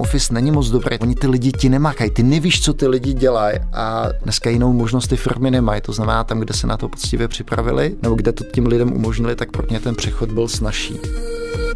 [0.00, 0.98] home office není moc dobrý.
[0.98, 5.08] Oni ty lidi ti nemakají, ty nevíš, co ty lidi dělají a dneska jinou možnost
[5.08, 5.80] ty firmy nemají.
[5.80, 9.36] To znamená, tam, kde se na to poctivě připravili, nebo kde to tím lidem umožnili,
[9.36, 10.94] tak pro ně ten přechod byl snažší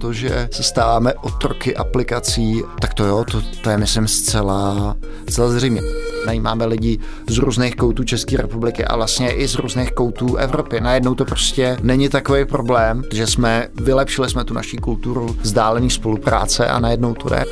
[0.04, 4.96] to, že se stáváme otroky aplikací, tak to jo, to, to je myslím zcela,
[5.29, 5.80] zcela zřejmě.
[6.27, 6.98] Najímáme lidi
[7.30, 10.80] z různých koutů České republiky a vlastně i z různých koutů Evropy.
[10.80, 16.66] Najednou to prostě není takový problém, že jsme vylepšili jsme tu naší kulturu vzdálený spolupráce
[16.68, 17.44] a najednou to jde.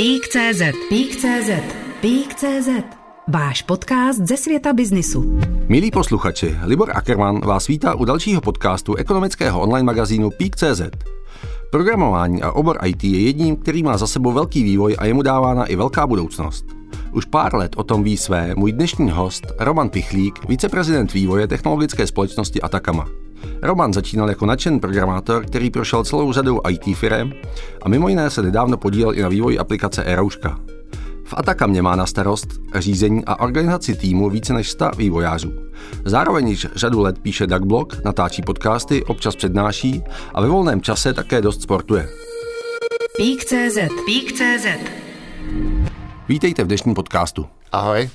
[0.00, 1.50] Pík.cz Pík.cz
[2.00, 2.68] Pík.cz
[3.28, 5.40] Váš podcast ze světa biznisu.
[5.68, 10.80] Milí posluchači, Libor Ackermann vás vítá u dalšího podcastu ekonomického online magazínu Pík.cz.
[11.70, 15.22] Programování a obor IT je jedním, který má za sebou velký vývoj a je mu
[15.22, 16.64] dávána i velká budoucnost.
[17.12, 22.06] Už pár let o tom ví své můj dnešní host Roman Pichlík, viceprezident vývoje technologické
[22.06, 23.08] společnosti Atakama.
[23.62, 27.32] Roman začínal jako nadšen programátor, který prošel celou řadou IT firm
[27.82, 30.58] a mimo jiné se nedávno podílel i na vývoji aplikace Erouška.
[31.24, 35.52] V Atakamě má na starost řízení a organizaci týmu více než 100 vývojářů.
[36.04, 40.02] Zároveň již řadu let píše Duckblog, natáčí podcasty, občas přednáší
[40.34, 42.08] a ve volném čase také dost sportuje.
[43.16, 44.66] Pík.cz Pík.cz
[46.28, 47.46] Vítejte v dnešním podcastu.
[47.72, 48.10] Ahoj.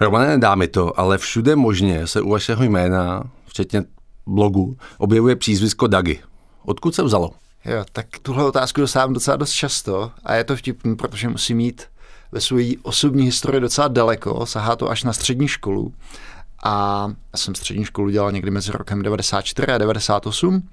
[0.00, 3.84] Romane, nedá mi to, ale všude možně se u vašeho jména, včetně
[4.26, 6.20] blogu, objevuje přízvisko Dagi.
[6.64, 7.30] Odkud se vzalo?
[7.64, 11.82] Jo, tak tuhle otázku dostávám docela dost často a je to vtipný, protože musím mít
[12.32, 15.92] ve své osobní historii docela daleko, sahá to až na střední školu.
[16.64, 20.68] A já jsem střední školu dělal někdy mezi rokem 94 a 98.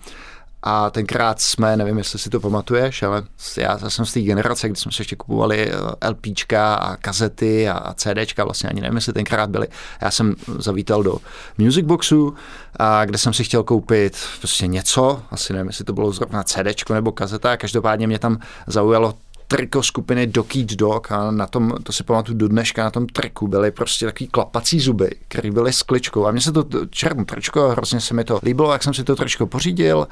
[0.64, 3.24] A tenkrát jsme, nevím, jestli si to pamatuješ, ale
[3.58, 7.70] já, já jsem z té generace, kdy jsme si ještě kupovali eh, LPčka a kazety
[7.70, 9.68] a, a CDčka, vlastně ani nevím, jestli tenkrát byly.
[10.02, 11.18] Já jsem zavítal do
[11.58, 12.36] Music Boxu,
[12.80, 16.94] a kde jsem si chtěl koupit prostě něco, asi nevím, jestli to bylo zrovna CDčko
[16.94, 19.14] nebo kazeta, každopádně mě tam zaujalo
[19.52, 23.48] triko skupiny Eat Dog a na tom, to si pamatuju do dneška, na tom triku
[23.48, 26.26] byly prostě takový klapací zuby, které byly s kličkou.
[26.26, 29.16] A mně se to černé tričko, hrozně se mi to líbilo, jak jsem si to
[29.16, 30.08] tričko pořídil.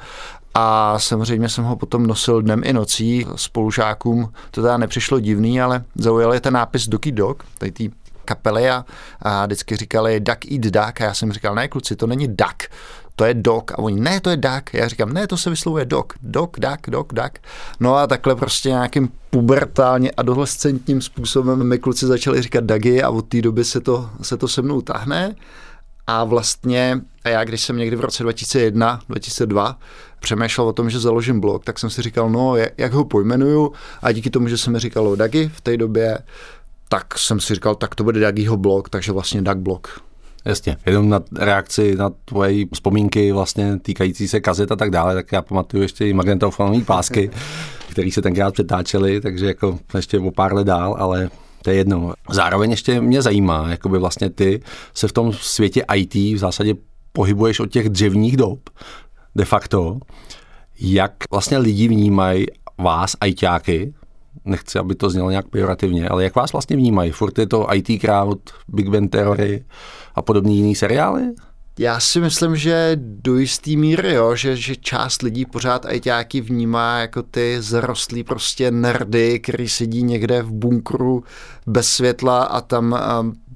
[0.54, 5.84] A samozřejmě jsem ho potom nosil dnem i nocí spolužákům, to teda nepřišlo divný, ale
[5.94, 7.90] zaujal je ten nápis Eat Dog, tady tý
[8.24, 8.84] kapely a,
[9.22, 12.68] a vždycky říkali duck eat duck a já jsem říkal, ne kluci, to není duck,
[13.20, 13.72] to je dog.
[13.72, 14.74] A oni, ne, to je duck.
[14.74, 16.12] Já říkám, ne, to se vyslovuje dog.
[16.22, 17.38] Dog, duck, dog, duck.
[17.80, 23.22] No a takhle prostě nějakým pubertálně adolescentním způsobem my kluci začali říkat dagy a od
[23.22, 25.34] té doby se to, se to se mnou tahne.
[26.06, 29.78] A vlastně, a já když jsem někdy v roce 2001, 2002
[30.20, 34.12] přemýšlel o tom, že založím blog, tak jsem si říkal, no, jak ho pojmenuju a
[34.12, 36.18] díky tomu, že se mi říkalo Dagi v té době,
[36.88, 40.09] tak jsem si říkal, tak to bude Dagiho blog, takže vlastně Dag blog.
[40.44, 45.32] Jasně, jenom na reakci na tvoje vzpomínky vlastně týkající se kazet a tak dále, tak
[45.32, 47.30] já pamatuju ještě i magnetofonové pásky,
[47.90, 51.30] které se tenkrát přetáčely, takže jako ještě o pár let dál, ale
[51.62, 52.14] to je jedno.
[52.30, 54.62] Zároveň ještě mě zajímá, jakoby vlastně ty
[54.94, 56.74] se v tom světě IT v zásadě
[57.12, 58.70] pohybuješ od těch dřevních dob,
[59.34, 59.98] de facto,
[60.80, 62.46] jak vlastně lidi vnímají
[62.78, 63.94] vás, ITáky,
[64.50, 67.10] nechci, aby to znělo nějak pejorativně, ale jak vás vlastně vnímají?
[67.10, 68.38] Furt je to IT Crowd,
[68.68, 69.64] Big Bang Theory
[70.14, 71.22] a podobný jiný seriály?
[71.78, 76.98] Já si myslím, že do jistý míry, jo, že, že část lidí pořád ajťáky vnímá
[76.98, 81.24] jako ty zrostlý prostě nerdy, který sedí někde v bunkru
[81.66, 82.98] bez světla a tam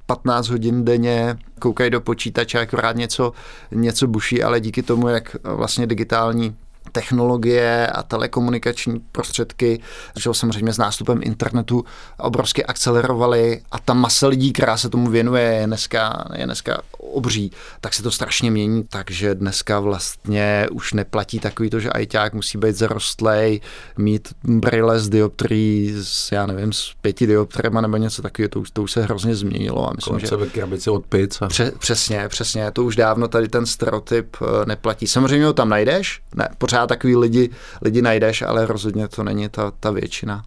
[0.06, 3.32] 15 hodin denně koukají do počítače, akorát něco,
[3.71, 6.56] něco buší, ale díky tomu, jak vlastně digitální
[6.94, 9.81] technologie a telekomunikační prostředky,
[10.16, 11.84] že samozřejmě s nástupem internetu
[12.19, 17.50] obrovsky akcelerovaly a ta masa lidí, která se tomu věnuje, je dneska, je dneska obří,
[17.81, 22.59] tak se to strašně mění, takže dneska vlastně už neplatí takový to, že ajťák musí
[22.59, 23.61] být zarostlej,
[23.99, 28.71] mít brýle z dioptrií, s, já nevím, s pěti dioptrema nebo něco takového, to už,
[28.71, 29.91] to už se hrozně změnilo.
[29.91, 31.49] A myslím, že krabici od pizza.
[31.49, 35.06] Pře- přesně, přesně, to už dávno tady ten stereotyp eh, neplatí.
[35.06, 37.50] Samozřejmě ho tam najdeš, ne, pořád takový lidi,
[37.82, 40.44] lidi najdeš, ale rozhodně to není ta, ta většina.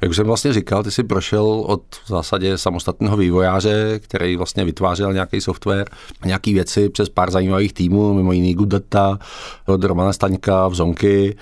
[0.00, 4.64] Jak už jsem vlastně říkal, ty jsi prošel od v zásadě samostatného vývojáře, který vlastně
[4.64, 5.88] vytvářel nějaký software,
[6.24, 9.18] nějaké věci přes pár zajímavých týmů, mimo jiný Good Data,
[9.66, 11.36] od Romana Staňka, v Zonky.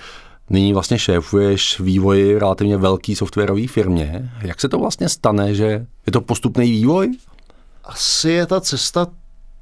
[0.49, 4.31] Nyní vlastně šéfuješ vývoji relativně velký softwarové firmě.
[4.41, 7.17] Jak se to vlastně stane, že je to postupný vývoj?
[7.83, 9.07] Asi je ta cesta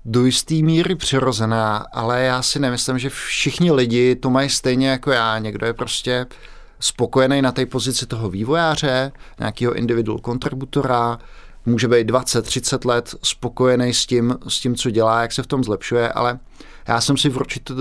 [0.07, 5.11] do jisté míry přirozená, ale já si nemyslím, že všichni lidi to mají stejně jako
[5.11, 5.39] já.
[5.39, 6.25] Někdo je prostě
[6.79, 11.19] spokojený na té pozici toho vývojáře, nějakého individual kontributora,
[11.65, 15.63] může být 20-30 let spokojený s tím, s tím, co dělá, jak se v tom
[15.63, 16.39] zlepšuje, ale
[16.87, 17.73] já jsem si v určité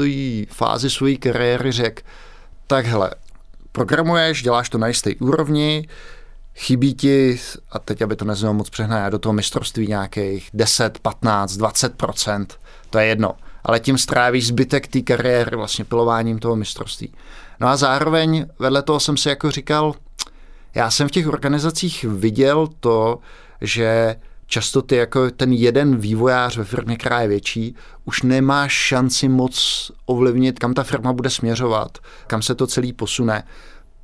[0.51, 2.03] fázi své kariéry řekl,
[2.67, 3.11] tak hele,
[3.73, 5.89] programuješ, děláš to na jisté úrovni,
[6.57, 11.53] chybí ti, a teď aby to neznělo moc přehnané, do toho mistrovství nějakých 10, 15,
[11.53, 12.47] 20%
[12.91, 13.33] to je jedno.
[13.65, 17.13] Ale tím strávíš zbytek té kariéry vlastně pilováním toho mistrovství.
[17.61, 19.95] No a zároveň vedle toho jsem si jako říkal,
[20.75, 23.19] já jsem v těch organizacích viděl to,
[23.61, 24.17] že
[24.47, 27.75] často ty jako ten jeden vývojář ve firmě, která je větší,
[28.05, 33.45] už nemá šanci moc ovlivnit, kam ta firma bude směřovat, kam se to celý posune.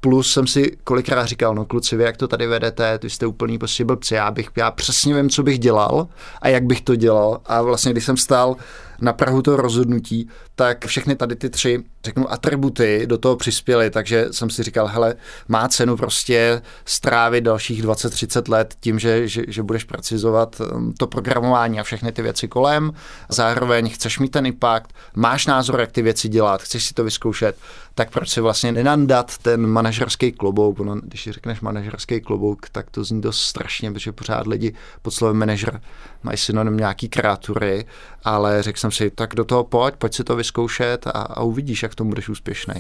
[0.05, 3.59] Plus jsem si kolikrát říkal, no kluci, vy jak to tady vedete, ty jste úplný
[3.59, 6.09] prostě blbci, já, bych, já přesně vím, co bych dělal
[6.41, 7.41] a jak bych to dělal.
[7.47, 8.57] A vlastně, když jsem stál
[9.03, 14.27] na Prahu toho rozhodnutí, tak všechny tady ty tři, řeknu, atributy do toho přispěly, takže
[14.31, 15.15] jsem si říkal, hele,
[15.49, 21.07] má cenu prostě strávit dalších 20-30 let tím, že, že, že budeš precizovat um, to
[21.07, 22.93] programování a všechny ty věci kolem,
[23.29, 27.57] zároveň chceš mít ten impact, máš názor, jak ty věci dělat, chceš si to vyzkoušet,
[27.95, 33.05] tak proč si vlastně nenandat ten manažerský klobouk, ono, když řekneš manažerský klobouk, tak to
[33.05, 35.81] zní dost strašně, protože pořád lidi pod slovem manažer
[36.23, 37.85] mají synonym nějaký kreatury,
[38.25, 41.83] ale řekl jsem si, tak do toho pojď, pojď si to vyzkoušet a, a uvidíš,
[41.83, 42.75] jak to budeš úspěšný.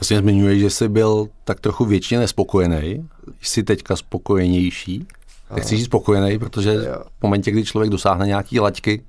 [0.00, 3.08] Vlastně zmiňuješ, že jsi byl tak trochu většině nespokojený.
[3.42, 5.06] Jsi teďka spokojenější.
[5.54, 6.78] Nechci říct spokojený, protože
[7.18, 9.02] v momentě, kdy člověk dosáhne nějaký laťky,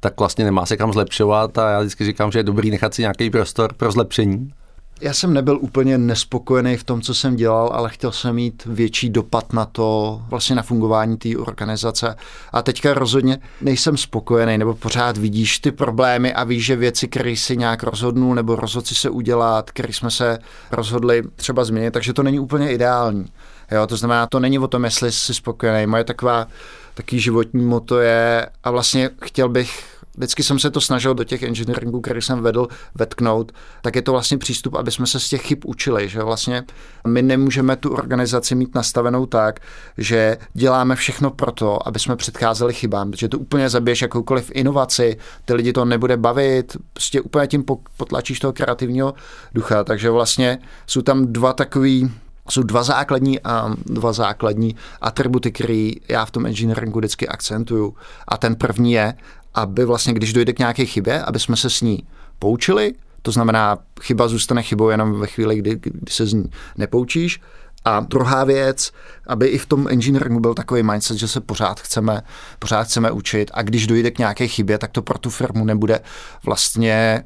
[0.00, 3.02] tak vlastně nemá se kam zlepšovat a já vždycky říkám, že je dobrý nechat si
[3.02, 4.52] nějaký prostor pro zlepšení.
[5.00, 9.10] Já jsem nebyl úplně nespokojený v tom, co jsem dělal, ale chtěl jsem mít větší
[9.10, 12.16] dopad na to, vlastně na fungování té organizace.
[12.52, 17.36] A teďka rozhodně nejsem spokojený, nebo pořád vidíš ty problémy a víš, že věci, které
[17.36, 20.38] si nějak rozhodnul, nebo rozhodci se udělat, které jsme se
[20.70, 23.26] rozhodli třeba změnit, takže to není úplně ideální.
[23.70, 25.86] Jo, to znamená, to není o tom, jestli jsi spokojený.
[25.86, 26.46] Moje taková,
[26.94, 31.42] taký životní moto je, a vlastně chtěl bych vždycky jsem se to snažil do těch
[31.42, 33.52] engineeringů, který jsem vedl, vetknout,
[33.82, 36.64] tak je to vlastně přístup, aby jsme se z těch chyb učili, že vlastně
[37.06, 39.60] my nemůžeme tu organizaci mít nastavenou tak,
[39.98, 45.16] že děláme všechno pro to, aby jsme předcházeli chybám, protože to úplně zabiješ jakoukoliv inovaci,
[45.44, 47.64] ty lidi to nebude bavit, prostě úplně tím
[47.96, 49.14] potlačíš toho kreativního
[49.54, 52.10] ducha, takže vlastně jsou tam dva takový
[52.50, 57.94] jsou dva základní, a dva základní atributy, které já v tom engineeringu vždycky akcentuju.
[58.28, 59.14] A ten první je,
[59.56, 62.06] aby vlastně, když dojde k nějaké chybě, aby jsme se s ní
[62.38, 67.40] poučili, to znamená, chyba zůstane chybou jenom ve chvíli, kdy, kdy se z ní nepoučíš.
[67.84, 68.92] A druhá věc,
[69.26, 72.22] aby i v tom engineeringu byl takový mindset, že se pořád chceme,
[72.58, 76.00] pořád chceme učit a když dojde k nějaké chybě, tak to pro tu firmu nebude
[76.44, 77.24] vlastně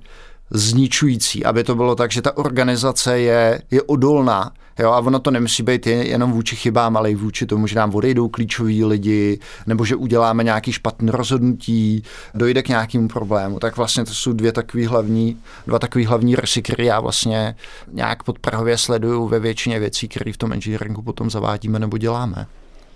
[0.51, 4.53] zničující, aby to bylo tak, že ta organizace je, je odolná.
[4.81, 7.95] Jo, a ono to nemusí být jenom vůči chybám, ale i vůči tomu, že nám
[7.95, 12.03] odejdou klíčoví lidi, nebo že uděláme nějaký špatný rozhodnutí,
[12.35, 13.59] dojde k nějakému problému.
[13.59, 17.55] Tak vlastně to jsou dvě takové hlavní, dva takové hlavní rysy, které já vlastně
[17.93, 22.47] nějak podprahově sleduju ve většině věcí, které v tom engineeringu potom zavádíme nebo děláme.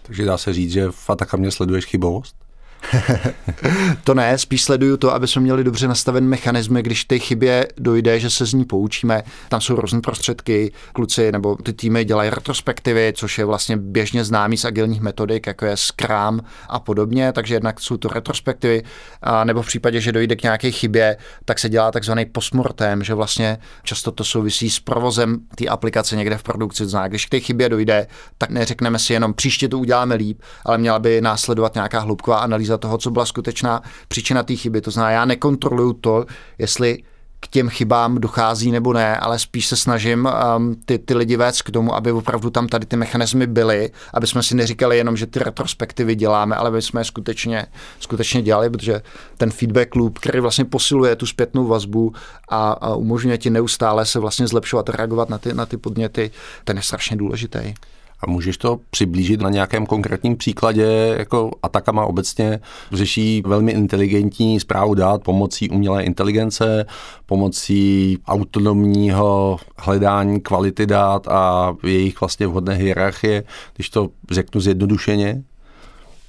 [0.02, 2.43] Takže dá se říct, že v Atakamě sleduješ chybovost?
[4.04, 8.20] to ne, spíš sleduju to, aby jsme měli dobře nastaven mechanismy, když té chybě dojde,
[8.20, 9.22] že se z ní poučíme.
[9.48, 14.56] Tam jsou různé prostředky, kluci nebo ty týmy dělají retrospektivy, což je vlastně běžně známý
[14.56, 18.82] z agilních metodik, jako je Scrum a podobně, takže jednak jsou to retrospektivy,
[19.22, 23.14] a nebo v případě, že dojde k nějaké chybě, tak se dělá takzvaný postmortem, že
[23.14, 26.86] vlastně často to souvisí s provozem té aplikace někde v produkci.
[26.86, 28.06] Zná, když k té chybě dojde,
[28.38, 32.73] tak neřekneme si jenom příště to uděláme líp, ale měla by následovat nějaká hloubková analýza
[32.74, 34.80] analýza toho, co byla skutečná příčina té chyby.
[34.80, 36.26] To znamená, já nekontroluju to,
[36.58, 37.02] jestli
[37.40, 41.62] k těm chybám dochází nebo ne, ale spíš se snažím um, ty, ty lidi vést
[41.62, 45.26] k tomu, aby opravdu tam tady ty mechanismy byly, aby jsme si neříkali jenom, že
[45.26, 47.66] ty retrospektivy děláme, ale aby jsme je skutečně,
[48.00, 49.02] skutečně dělali, protože
[49.36, 52.12] ten feedback loop, který vlastně posiluje tu zpětnou vazbu
[52.48, 56.30] a, a umožňuje ti neustále se vlastně zlepšovat a reagovat na ty, na ty podněty,
[56.64, 57.74] ten je strašně důležitý.
[58.20, 62.60] A můžeš to přiblížit na nějakém konkrétním příkladě, jako Atakama obecně
[62.92, 66.86] řeší velmi inteligentní zprávu dát pomocí umělé inteligence,
[67.26, 73.44] pomocí autonomního hledání kvality dát a jejich vlastně vhodné hierarchie,
[73.76, 75.42] když to řeknu zjednodušeně?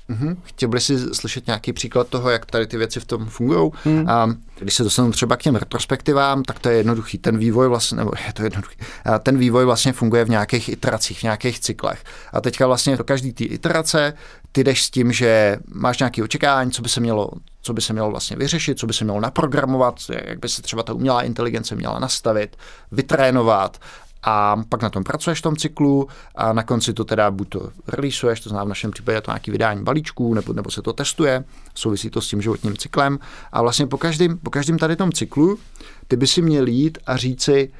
[0.09, 0.35] Mm-hmm.
[0.43, 3.71] Chtěl bych si slyšet nějaký příklad toho, jak tady ty věci v tom fungují.
[3.85, 4.09] Mm.
[4.09, 7.17] A když se dostanu třeba k těm retrospektivám, tak to je jednoduchý.
[7.17, 11.19] Ten vývoj vlastně, nebo je to jednoduchý, a ten vývoj vlastně funguje v nějakých iteracích,
[11.19, 12.03] v nějakých cyklech.
[12.33, 14.13] A teďka vlastně do každé té iterace
[14.51, 17.29] ty jdeš s tím, že máš nějaké očekávání, co by se mělo
[17.61, 19.95] co by se mělo vlastně vyřešit, co by se mělo naprogramovat,
[20.25, 22.57] jak by se třeba ta umělá inteligence měla nastavit,
[22.91, 23.77] vytrénovat
[24.25, 27.69] a pak na tom pracuješ v tom cyklu a na konci to teda buď to
[27.87, 31.43] releaseuješ, to znamená v našem případě to nějaký vydání balíčků, nebo, nebo se to testuje,
[31.75, 33.19] souvisí to s tím životním cyklem.
[33.51, 35.57] A vlastně po každém, po každém tady tom cyklu
[36.07, 37.71] ty by si měl jít a říci,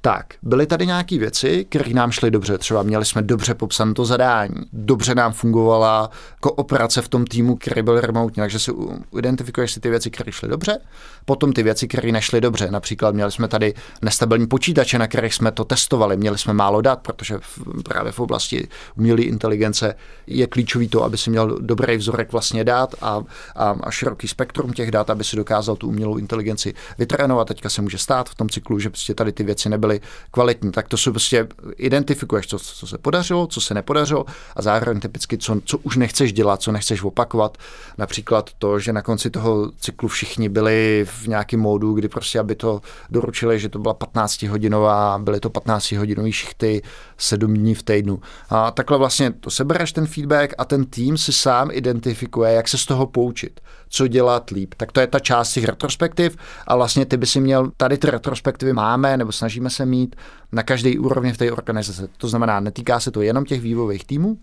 [0.00, 2.58] tak byly tady nějaké věci, které nám šly dobře.
[2.58, 7.82] Třeba měli jsme dobře popsané to zadání, dobře nám fungovala kooperace v tom týmu, který
[7.82, 8.72] byl remotní, takže si
[9.18, 10.78] identifikuješ si ty věci, které šly dobře,
[11.24, 12.70] potom ty věci, které nešly dobře.
[12.70, 16.98] Například měli jsme tady nestabilní počítače, na kterých jsme to testovali, měli jsme málo dat,
[16.98, 19.94] protože v, právě v oblasti umělé inteligence
[20.26, 23.22] je klíčový to, aby si měl dobrý vzorek vlastně dát a,
[23.56, 27.48] a, a široký spektrum těch dat, aby si dokázal tu umělou inteligenci vytrénovat.
[27.48, 30.72] Teďka se může stát v tom cyklu, že prostě tady ty věci nebyly byly kvalitní.
[30.72, 34.24] Tak to jsou prostě identifikuješ, co, co se podařilo, co se nepodařilo
[34.56, 37.58] a zároveň typicky, co, co už nechceš dělat, co nechceš opakovat.
[37.98, 42.54] Například to, že na konci toho cyklu všichni byli v nějakém módu, kdy prostě, aby
[42.54, 42.80] to
[43.10, 46.82] doručili, že to byla 15 hodinová, byly to 15 hodinový šichty,
[47.16, 48.20] 7 dní v týdnu.
[48.50, 52.78] A takhle vlastně to sebereš ten feedback a ten tým si sám identifikuje, jak se
[52.78, 54.74] z toho poučit, co dělat líp.
[54.76, 58.10] Tak to je ta část těch retrospektiv a vlastně ty by si měl, tady ty
[58.10, 60.16] retrospektivy máme nebo snažíme se mít
[60.52, 62.02] na každé úrovni v té organizaci.
[62.16, 64.38] To znamená, netýká se to jenom těch vývojových týmů,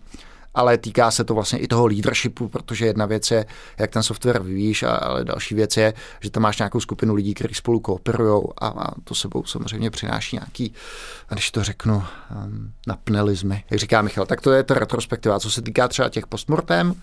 [0.56, 3.46] ale týká se to vlastně i toho leadershipu, protože jedna věc je,
[3.78, 7.54] jak ten software vyvíjíš, ale další věc je, že tam máš nějakou skupinu lidí, kteří
[7.54, 10.72] spolu kooperují a, a to sebou samozřejmě přináší nějaký,
[11.28, 13.64] když to řeknu, um, napnelizmy.
[13.70, 15.40] Jak říká Michal, tak to je ta retrospektiva.
[15.40, 16.94] Co se týká třeba těch postmortem,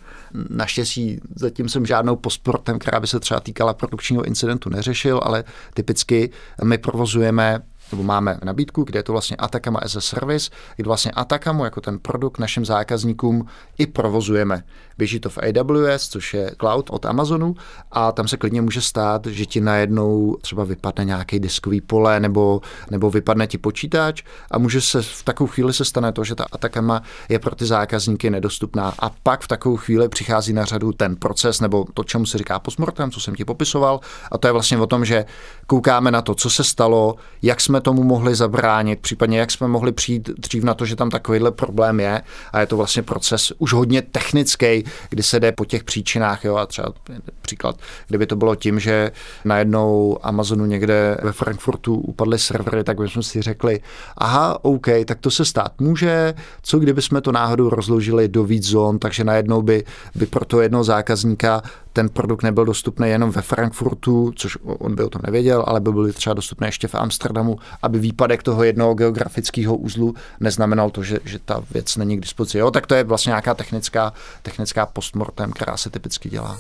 [0.50, 5.44] naštěstí zatím jsem žádnou postmortem, která by se třeba týkala produkčního incidentu neřešil, ale
[5.74, 6.30] typicky
[6.64, 7.60] my provozujeme
[7.94, 11.82] nebo máme nabídku, kde je to vlastně Atacama as a service, kdy vlastně Atacamu jako
[11.82, 13.46] ten produkt našim zákazníkům
[13.78, 14.64] i provozujeme.
[14.98, 17.56] Běží to v AWS, což je cloud od Amazonu
[17.92, 22.62] a tam se klidně může stát, že ti najednou třeba vypadne nějaký diskový pole nebo,
[22.92, 26.46] nebo vypadne ti počítač a může se v takovou chvíli se stane to, že ta
[26.52, 28.94] Atacama je pro ty zákazníky nedostupná.
[29.00, 32.60] A pak v takovou chvíli přichází na řadu ten proces nebo to, čemu se říká
[32.60, 34.00] postmortem, co jsem ti popisoval
[34.32, 35.26] a to je vlastně o tom, že
[35.68, 39.92] koukáme na to, co se stalo, jak jsme tomu mohli zabránit, případně jak jsme mohli
[39.92, 42.22] přijít dřív na to, že tam takovýhle problém je
[42.54, 46.56] a je to vlastně proces už hodně technický, kdy se jde po těch příčinách, jo,
[46.56, 46.94] a třeba
[47.42, 47.76] příklad,
[48.08, 49.12] kdyby to bylo tím, že
[49.46, 53.82] najednou Amazonu někde ve Frankfurtu upadly servery, tak bychom si řekli,
[54.18, 58.64] aha, OK, tak to se stát může, co kdyby jsme to náhodou rozložili do víc
[58.64, 59.84] zón, takže najednou by,
[60.16, 61.62] by pro to jednoho zákazníka
[61.94, 65.92] ten produkt nebyl dostupný jenom ve Frankfurtu, což on by o tom nevěděl, ale by
[65.92, 71.20] byl třeba dostupný ještě v Amsterdamu, aby výpadek toho jednoho geografického úzlu neznamenal to, že,
[71.26, 72.58] že ta věc není k dispozici.
[72.58, 76.58] Jo, tak to je vlastně nějaká technická, technická postmortem, která se typicky dělá.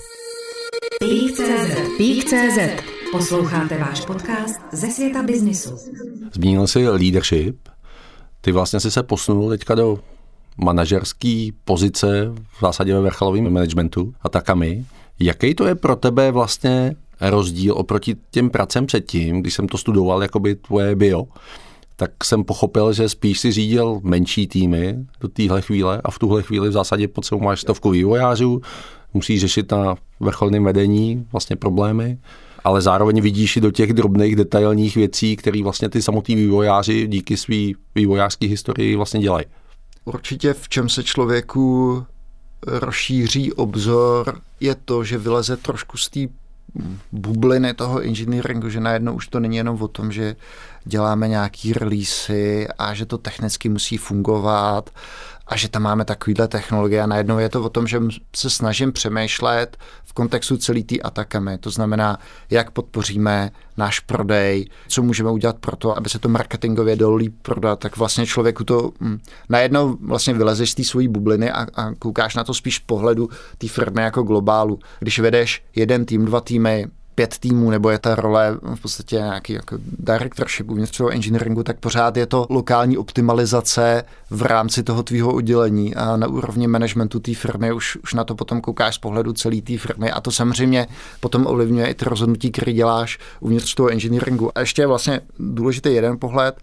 [1.98, 5.78] Pík.cz Posloucháte váš podcast ze světa biznisu.
[6.34, 7.70] Zmínil jsi leadership.
[8.42, 10.00] Ty vlastně jsi se posunul teďka do
[10.58, 14.86] manažerské pozice v zásadě ve vrcholovém managementu a takami.
[15.20, 20.22] Jaký to je pro tebe vlastně rozdíl oproti těm pracem předtím, když jsem to studoval,
[20.22, 21.24] jako by tvoje bio,
[22.04, 26.44] tak jsem pochopil, že spíš si řídil menší týmy do téhle chvíle a v tuhle
[26.44, 28.62] chvíli v zásadě pod sebou máš stovku vývojářů,
[29.14, 32.18] musíš řešit na vrcholném vedení vlastně problémy,
[32.64, 37.38] ale zároveň vidíš i do těch drobných detailních věcí, které vlastně ty samotní vývojáři díky
[37.38, 39.46] své vývojářské historii vlastně dělají.
[40.06, 42.04] Určitě v čem se člověku
[42.68, 46.20] rozšíří obzor, je to, že vyleze trošku z té
[47.12, 50.36] bubliny toho engineeringu, že najednou už to není jenom o tom, že
[50.86, 54.90] děláme nějaký releasy a že to technicky musí fungovat
[55.48, 58.00] a že tam máme takovýhle technologie a najednou je to o tom, že
[58.36, 61.58] se snažím přemýšlet v kontextu celý té atakamy.
[61.58, 62.18] To znamená,
[62.50, 67.36] jak podpoříme náš prodej, co můžeme udělat pro to, aby se to marketingově dalo líp
[67.42, 71.94] prodat, tak vlastně člověku to hm, najednou vlastně vylezeš z té svojí bubliny a, a
[72.00, 74.80] koukáš na to spíš z pohledu té firmy jako globálu.
[75.00, 79.54] Když vedeš jeden tým, dva týmy, pět týmů, nebo je ta role v podstatě nějaký
[79.54, 85.34] jako directorship uvnitř toho engineeringu, tak pořád je to lokální optimalizace v rámci toho tvýho
[85.34, 89.34] oddělení a na úrovni managementu té firmy už, už na to potom koukáš z pohledu
[89.34, 90.88] celé té firmy a to samozřejmě
[91.20, 94.58] potom ovlivňuje i ty rozhodnutí, které děláš uvnitř toho engineeringu.
[94.58, 96.56] A ještě je vlastně důležitý jeden pohled,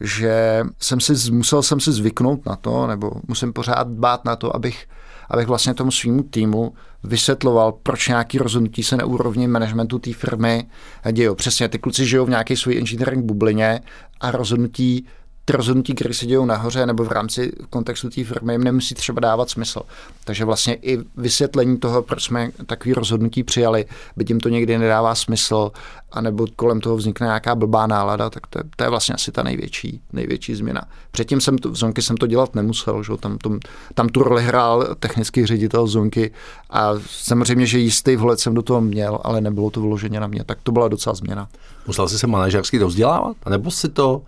[0.00, 4.56] že jsem si, musel jsem si zvyknout na to, nebo musím pořád dbát na to,
[4.56, 4.86] abych
[5.30, 10.66] abych vlastně tomu svýmu týmu vysvětloval, proč nějaký rozhodnutí se na úrovni managementu té firmy
[11.12, 11.28] dějí.
[11.34, 13.80] Přesně, ty kluci žijou v nějaké své engineering bublině
[14.20, 15.06] a rozhodnutí
[15.44, 19.20] ty rozhodnutí, které se dějí nahoře nebo v rámci kontextu té firmy, jim nemusí třeba
[19.20, 19.80] dávat smysl.
[20.24, 25.14] Takže vlastně i vysvětlení toho, proč jsme takový rozhodnutí přijali, by tím to někdy nedává
[25.14, 25.72] smysl,
[26.12, 29.42] anebo kolem toho vznikne nějaká blbá nálada, tak to je, to je vlastně asi ta
[29.42, 30.82] největší, největší změna.
[31.10, 33.12] Předtím jsem to, v Zonky jsem to dělat nemusel, že?
[33.20, 33.58] Tam, tom,
[33.94, 36.30] tam tu roli hrál technický ředitel Zonky
[36.70, 40.44] a samozřejmě, že jistý vhled jsem do toho měl, ale nebylo to vloženě na mě,
[40.44, 41.48] tak to byla docela změna.
[41.86, 43.36] Musel jsi se manažersky dozdělávat?
[43.48, 44.22] Nebo si to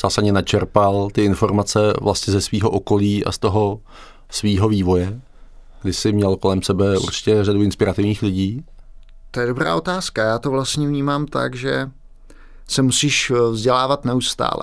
[0.00, 3.80] zásadně načerpal ty informace vlastně ze svého okolí a z toho
[4.30, 5.20] svého vývoje,
[5.82, 8.64] kdy jsi měl kolem sebe určitě řadu inspirativních lidí?
[9.30, 10.24] To je dobrá otázka.
[10.24, 11.90] Já to vlastně vnímám tak, že
[12.68, 14.62] se musíš eh, vzdělávat neustále.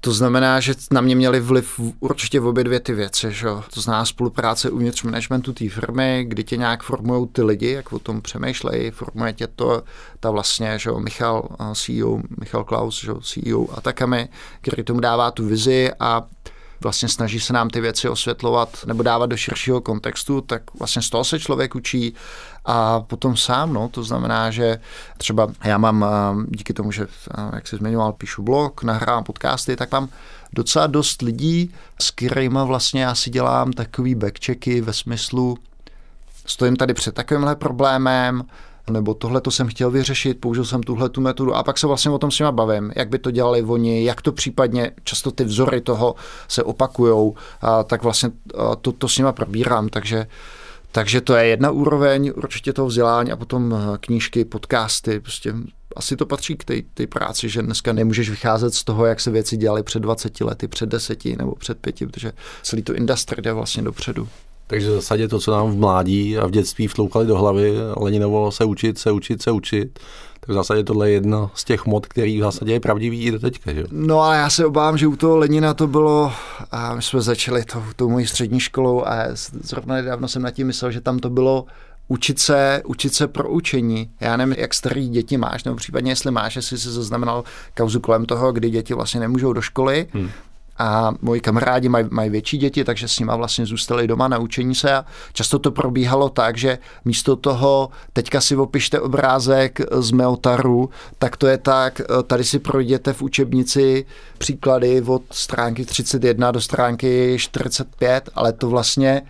[0.00, 3.32] To znamená, že na mě měly vliv určitě v obě dvě ty věci.
[3.32, 3.48] Že?
[3.74, 7.98] To znamená spolupráce uvnitř managementu té firmy, kdy tě nějak formují ty lidi, jak o
[7.98, 9.82] tom přemýšlejí, formuje tě to
[10.20, 14.28] ta vlastně, že Michal eh, CEO, Michal Klaus, že CEO Atakami,
[14.60, 16.26] který tomu dává tu vizi a
[16.82, 21.10] vlastně snaží se nám ty věci osvětlovat nebo dávat do širšího kontextu, tak vlastně z
[21.10, 22.14] toho se člověk učí
[22.64, 24.80] a potom sám, no, to znamená, že
[25.18, 27.06] třeba já mám eh, díky tomu, že,
[27.38, 30.08] eh, jak se zmiňoval, píšu blog, nahrávám podcasty, tak mám
[30.52, 35.58] docela dost lidí, s kterými vlastně já si dělám takový backchecky ve smyslu,
[36.46, 38.44] stojím tady před takovýmhle problémem,
[38.90, 42.10] nebo tohle to jsem chtěl vyřešit, použil jsem tuhle tu metodu a pak se vlastně
[42.10, 45.44] o tom s nima bavím, jak by to dělali oni, jak to případně, často ty
[45.44, 46.14] vzory toho
[46.48, 48.30] se opakujou, a tak vlastně
[48.80, 50.26] to, to s nima probírám, takže
[50.92, 55.54] takže to je jedna úroveň určitě toho vzdělání a potom knížky, podcasty, prostě
[55.96, 59.56] asi to patří k té práci, že dneska nemůžeš vycházet z toho, jak se věci
[59.56, 62.32] dělaly před 20 lety, před 10 nebo před 5, protože
[62.62, 64.28] celý to industry jde vlastně dopředu.
[64.70, 68.52] Takže v zásadě to, co nám v mládí a v dětství vtloukali do hlavy, Leninovo
[68.52, 69.98] se učit, se učit, se učit,
[70.40, 73.30] tak v zásadě tohle je jedna z těch mod, který v zásadě je pravdivý i
[73.30, 73.72] do teďka.
[73.72, 73.84] Že?
[73.90, 76.32] No a já se obávám, že u toho Lenina to bylo,
[76.70, 79.24] a my jsme začali to, tou mojí střední školou a
[79.62, 81.66] zrovna nedávno jsem nad tím myslel, že tam to bylo
[82.08, 84.10] učit se, učit se pro učení.
[84.20, 87.44] Já nevím, jak starý děti máš, nebo případně jestli máš, jestli jsi zaznamenal
[87.76, 90.30] kauzu kolem toho, kdy děti vlastně nemůžou do školy, hmm
[90.80, 94.74] a moji kamarádi mají, mají větší děti, takže s nima vlastně zůstali doma na učení
[94.74, 100.90] se a často to probíhalo tak, že místo toho teďka si opište obrázek z Meotaru,
[101.18, 104.06] tak to je tak, tady si projděte v učebnici
[104.38, 109.22] příklady od stránky 31 do stránky 45, ale to vlastně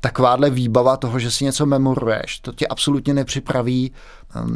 [0.00, 3.92] takováhle výbava toho, že si něco memoruješ, to tě absolutně nepřipraví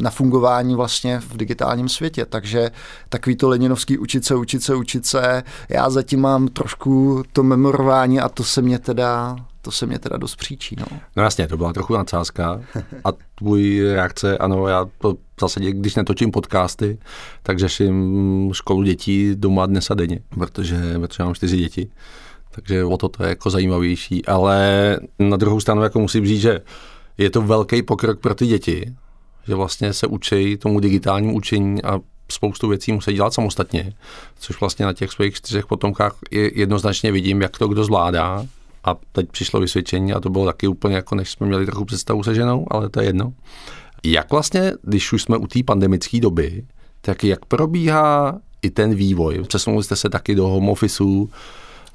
[0.00, 2.26] na fungování vlastně v digitálním světě.
[2.26, 2.70] Takže
[3.08, 5.42] takový to Leninovský učit se, učit se, učit se.
[5.68, 10.16] Já zatím mám trošku to memorování a to se mě teda to se mě teda
[10.16, 10.76] dost příčí.
[10.78, 10.98] No.
[11.16, 12.60] no jasně, to byla trochu nadsázka.
[13.04, 16.98] A tvůj reakce, ano, já to zásadě, když netočím podcasty,
[17.42, 21.90] tak řeším školu dětí doma dnes a denně, protože, protože mám čtyři děti
[22.54, 26.60] takže o to to je jako zajímavější, ale na druhou stranu jako musím říct, že
[27.18, 28.94] je to velký pokrok pro ty děti,
[29.48, 32.00] že vlastně se učí tomu digitálnímu učení a
[32.32, 33.92] spoustu věcí musí dělat samostatně,
[34.38, 38.46] což vlastně na těch svých čtyřech potomkách jednoznačně vidím, jak to kdo zvládá.
[38.84, 42.22] A teď přišlo vysvědčení a to bylo taky úplně jako, než jsme měli trochu představu
[42.22, 43.32] se ženou, ale to je jedno.
[44.04, 46.64] Jak vlastně, když už jsme u té pandemické doby,
[47.00, 49.42] tak jak probíhá i ten vývoj?
[49.48, 51.30] Přesunuli jste se taky do home officeu,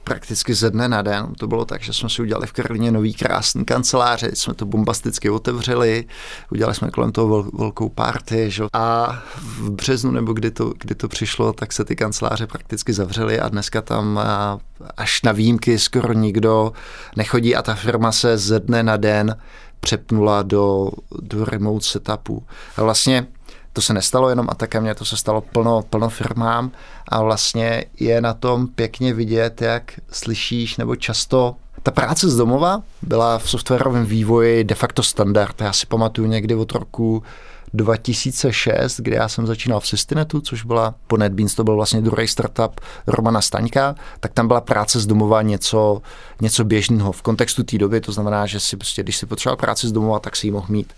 [0.10, 1.34] prakticky ze dne na den.
[1.38, 5.30] To bylo tak, že jsme si udělali v Karlině nový krásný kanceláře, jsme to bombasticky
[5.30, 6.06] otevřeli,
[6.52, 8.64] udělali jsme kolem toho vel, velkou party že?
[8.74, 13.40] a v březnu nebo kdy to, kdy to přišlo, tak se ty kanceláře prakticky zavřely
[13.40, 14.20] a dneska tam
[14.98, 16.74] až na výjimky skoro nikdo
[17.16, 19.36] nechodí a ta firma se ze dne na den
[19.80, 20.90] přepnula do,
[21.22, 22.44] do remote setupu.
[22.78, 23.28] A vlastně
[23.74, 26.72] to se nestalo jenom Atakemě, to se stalo plno, plno firmám
[27.08, 32.82] a vlastně je na tom pěkně vidět, jak slyšíš nebo často ta práce z domova
[33.02, 35.62] byla v softwarovém vývoji de facto standard.
[35.62, 37.24] Já si pamatuju někdy od roku
[37.74, 42.28] 2006, kdy já jsem začínal v Systinetu, což byla po NetBeans, to byl vlastně druhý
[42.28, 46.02] startup Romana Staňka, tak tam byla práce z domova něco,
[46.42, 49.88] něco běžného v kontextu té doby, to znamená, že si prostě, když si potřeboval práci
[49.88, 50.94] z domova, tak si ji mohl mít.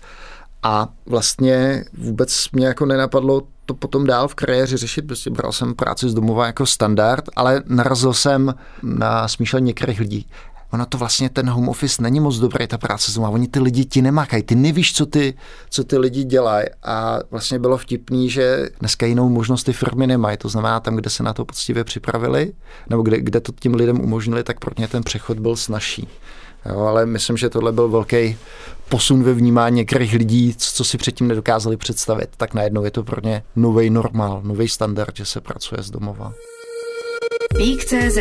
[0.62, 5.74] A vlastně vůbec mě jako nenapadlo to potom dál v kariéře řešit, prostě bral jsem
[5.74, 10.26] práci z domova jako standard, ale narazil jsem na smýšlení některých lidí.
[10.72, 13.32] Ono to vlastně, ten home office není moc dobrý, ta práce z domova.
[13.32, 15.34] Oni ty lidi ti nemakají, ty nevíš, co ty,
[15.70, 16.66] co ty lidi dělají.
[16.82, 20.36] A vlastně bylo vtipný, že dneska jinou možnost ty firmy nemají.
[20.36, 22.52] To znamená, tam, kde se na to poctivě připravili,
[22.90, 26.08] nebo kde, kde to tím lidem umožnili, tak pro ně ten přechod byl snažší.
[26.66, 28.36] Jo, ale myslím, že tohle byl velký
[28.88, 32.28] posun ve vnímání některých lidí, co si předtím nedokázali představit.
[32.36, 36.32] Tak najednou je to pro ně nový normál, nový standard, že se pracuje z domova.
[37.56, 38.18] Pík.cz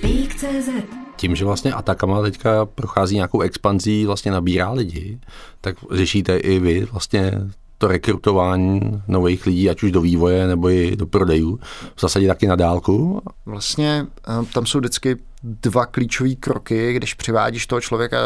[0.00, 0.68] Pík.cz
[1.16, 5.18] Tím, že vlastně Atakama teďka prochází nějakou expanzí, vlastně nabírá lidi,
[5.60, 7.32] tak řešíte i vy vlastně
[7.78, 11.60] to rekrutování nových lidí, ať už do vývoje nebo i do prodejů,
[11.96, 13.22] v zásadě taky na dálku.
[13.46, 15.16] Vlastně eh, tam jsou vždycky
[15.46, 18.18] dva klíčové kroky, když přivádíš toho člověka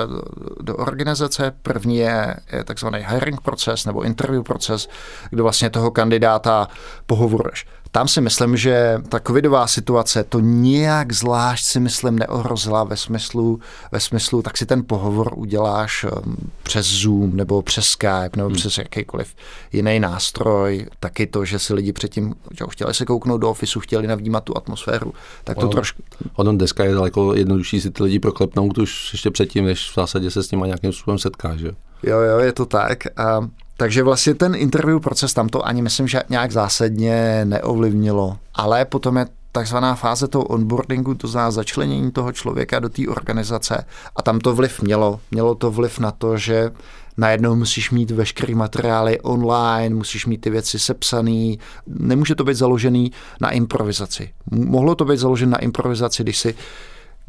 [0.61, 1.53] do organizace.
[1.63, 4.89] První je, je takzvaný hiring proces nebo interview proces,
[5.31, 6.69] kde vlastně toho kandidáta
[7.07, 7.67] pohovoruješ.
[7.93, 13.61] Tam si myslím, že ta covidová situace to nijak zvlášť si myslím neohrozila ve smyslu,
[13.93, 18.57] ve smyslu tak si ten pohovor uděláš um, přes Zoom nebo přes Skype nebo hmm.
[18.57, 19.35] přes jakýkoliv
[19.73, 20.87] jiný nástroj.
[21.01, 24.57] Taky to, že si lidi předtím že chtěli se kouknout do ofisu, chtěli navnímat tu
[24.57, 25.15] atmosféru.
[25.45, 26.03] Tak to ono, trošku...
[26.37, 30.31] Ono dneska je daleko jednodušší si ty lidi proklepnout už ještě předtím, než v zásadě
[30.31, 31.59] se s nimi nějakým způsobem setkáš.
[31.59, 31.71] Že?
[32.03, 33.19] Jo, jo, je to tak.
[33.21, 33.49] A
[33.81, 38.39] takže vlastně ten interview proces tam to ani myslím, že nějak zásadně neovlivnilo.
[38.55, 43.85] Ale potom je takzvaná fáze toho onboardingu, to znamená začlenění toho člověka do té organizace.
[44.17, 45.21] A tam to vliv mělo.
[45.31, 46.71] Mělo to vliv na to, že
[47.17, 51.59] najednou musíš mít veškerý materiály online, musíš mít ty věci sepsaný.
[51.87, 54.31] Nemůže to být založený na improvizaci.
[54.51, 56.55] Mohlo to být založené na improvizaci, když si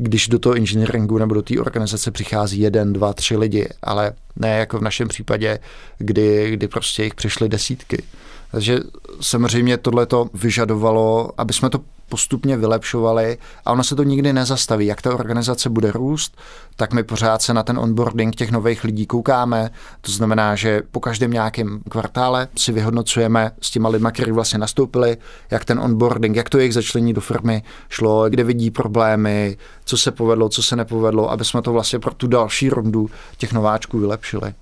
[0.03, 4.57] když do toho inženýringu nebo do té organizace přichází jeden, dva, tři lidi, ale ne
[4.57, 5.59] jako v našem případě,
[5.97, 8.03] kdy, kdy prostě jich přišly desítky.
[8.51, 8.79] Takže
[9.21, 11.79] samozřejmě tohle to vyžadovalo, aby jsme to
[12.11, 14.85] postupně vylepšovali a ono se to nikdy nezastaví.
[14.85, 16.37] Jak ta organizace bude růst,
[16.75, 19.69] tak my pořád se na ten onboarding těch nových lidí koukáme.
[20.01, 25.17] To znamená, že po každém nějakém kvartále si vyhodnocujeme s těma lidmi, kteří vlastně nastoupili,
[25.51, 30.11] jak ten onboarding, jak to jejich začlení do firmy šlo, kde vidí problémy, co se
[30.11, 34.53] povedlo, co se nepovedlo, aby jsme to vlastně pro tu další rundu těch nováčků vylepšili.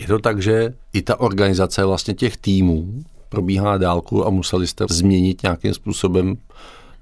[0.00, 4.84] Je to tak, že i ta organizace vlastně těch týmů probíhá dálku a museli jste
[4.90, 6.36] změnit nějakým způsobem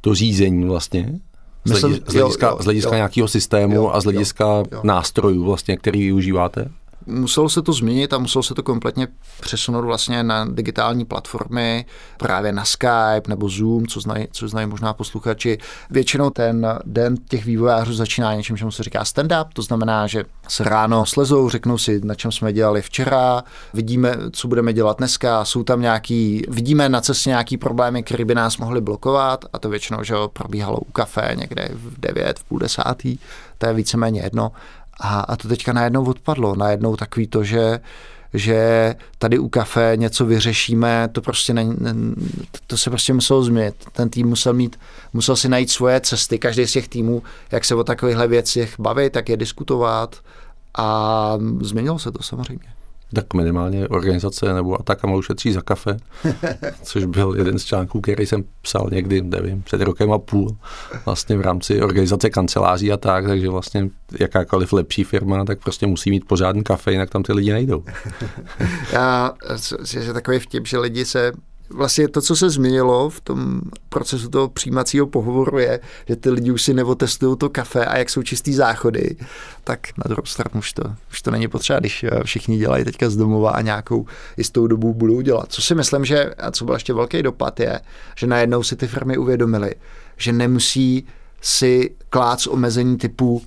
[0.01, 1.19] to řízení vlastně?
[1.65, 4.45] Z, Myslím, z hlediska, jo, jo, z hlediska jo, nějakého systému jo, a z hlediska
[4.45, 4.81] jo, jo.
[4.85, 6.71] nástrojů, vlastně, který využíváte?
[7.09, 9.09] Muselo se to změnit a muselo se to kompletně
[9.41, 11.87] přesunout vlastně na digitální platformy,
[12.19, 15.59] právě na Skype nebo Zoom, co znají, co znají možná posluchači.
[15.91, 20.65] Většinou ten den těch vývojářů začíná něčím, čemu se říká stand-up, to znamená, že se
[20.65, 23.45] ráno slezou, řeknou si, na čem jsme dělali včera,
[23.75, 28.35] vidíme, co budeme dělat dneska, jsou tam nějaký, vidíme na cestě nějaký problémy, které by
[28.35, 32.59] nás mohly blokovat a to většinou, že probíhalo u kafe někde v 9, v půl
[32.59, 33.19] desátý,
[33.59, 34.53] to je víceméně jedno.
[35.01, 36.57] A, a to teďka najednou odpadlo.
[36.57, 37.81] Najednou takový to, že
[38.35, 41.95] že tady u kafe něco vyřešíme, to prostě ne, ne,
[42.67, 43.75] to se prostě muselo změnit.
[43.93, 44.79] Ten tým musel mít,
[45.13, 49.13] musel si najít svoje cesty, každý z těch týmů, jak se o takovýchhle věcech bavit,
[49.13, 50.17] tak je diskutovat
[50.79, 52.78] a změnilo se to samozřejmě.
[53.15, 55.97] Tak minimálně organizace nebo Atakama ušetří za kafe,
[56.83, 60.57] což byl jeden z článků, který jsem psal někdy, nevím, před rokem a půl,
[61.05, 63.91] vlastně v rámci organizace kanceláří a tak, takže vlastně
[64.21, 67.85] jakákoliv lepší firma, tak prostě musí mít pořádný kafe, jinak tam ty lidi nejdou.
[68.93, 69.33] Já,
[69.95, 71.33] je takový vtip, že lidi se
[71.71, 76.51] vlastně to, co se změnilo v tom procesu toho přijímacího pohovoru je, že ty lidi
[76.51, 79.17] už si neotestují to kafe a jak jsou čistý záchody,
[79.65, 83.11] tak na druhou stranu už to, už to není potřeba, když eh, všichni dělají teďka
[83.11, 85.53] z domova a nějakou jistou dobu budou dělat.
[85.53, 87.81] Co si myslím, že, a co byl ještě velký dopad je,
[88.17, 89.75] že najednou si ty firmy uvědomily,
[90.17, 91.07] že nemusí
[91.41, 93.43] si klát omezení typu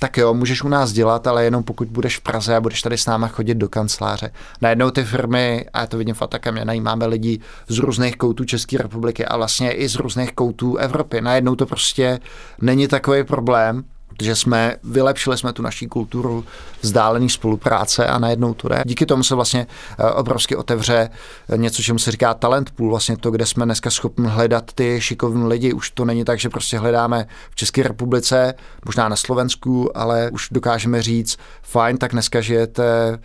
[0.00, 2.98] tak jo, můžeš u nás dělat, ale jenom pokud budeš v Praze a budeš tady
[2.98, 4.30] s náma chodit do kanceláře.
[4.60, 8.78] Najednou ty firmy, a já to vidím v Atakem, najímáme lidi z různých koutů České
[8.78, 11.20] republiky a vlastně i z různých koutů Evropy.
[11.20, 12.20] Najednou to prostě
[12.60, 13.84] není takový problém,
[14.20, 16.44] že jsme vylepšili jsme tu naší kulturu
[16.80, 18.82] vzdálený spolupráce a najednou to jde.
[18.86, 19.66] Díky tomu se vlastně
[19.98, 21.10] eh, obrovsky otevře
[21.56, 25.46] něco, čemu se říká talent pool, vlastně to, kde jsme dneska schopni hledat ty šikovní
[25.46, 25.72] lidi.
[25.72, 28.54] Už to není tak, že prostě hledáme v České republice,
[28.84, 33.18] možná na Slovensku, ale už dokážeme říct, fajn, tak dneska žijete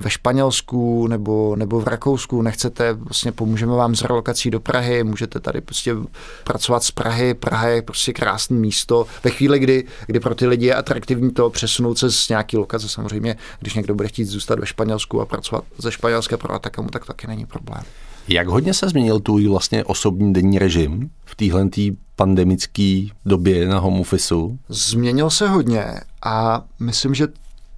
[0.00, 5.40] ve Španělsku nebo, nebo v Rakousku, nechcete, vlastně pomůžeme vám s relokací do Prahy, můžete
[5.40, 5.96] tady prostě
[6.44, 9.06] pracovat z Prahy, Praha je prostě krásné místo.
[9.24, 12.88] Ve chvíli, kdy, kdy pro ty lidi je atraktivní to přesunout se z nějaký lokace,
[12.88, 17.02] samozřejmě, když někdo bude chtít zůstat ve Španělsku a pracovat ze Španělské pro Atakamu, tak
[17.02, 17.82] to taky není problém.
[18.28, 21.68] Jak hodně se změnil tvůj vlastně osobní denní režim v téhle
[22.16, 24.58] pandemické době na home officeu?
[24.68, 25.84] Změnil se hodně
[26.22, 27.28] a myslím, že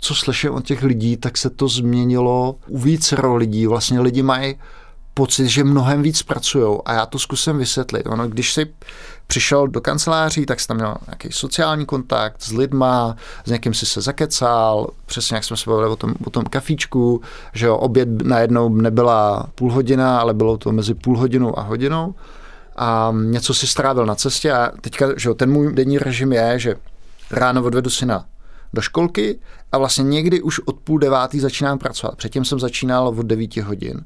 [0.04, 3.66] co slyším od těch lidí, tak se to změnilo u více lidí.
[3.66, 4.54] Vlastně lidi mají
[5.14, 8.06] pocit, že mnohem víc pracují a já to zkusím vysvětlit.
[8.06, 8.66] Ono, když si
[9.26, 13.86] přišel do kanceláří, tak jsi tam měl nějaký sociální kontakt s lidma, s někým si
[13.86, 17.20] se zakecal, přesně jak jsme se bavili o tom, o tom kafíčku,
[17.54, 22.14] že jo, oběd najednou nebyla půl hodina, ale bylo to mezi půl hodinou a hodinou.
[22.76, 26.74] a něco si strávil na cestě a teďka, že ten můj denní režim je, že
[27.30, 28.24] ráno odvedu syna
[28.74, 29.38] do školky
[29.72, 32.16] a vlastně někdy už od půl devátý začínám pracovat.
[32.16, 34.04] Předtím jsem začínal od devíti hodin.